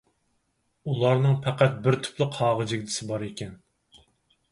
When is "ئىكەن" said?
3.29-3.53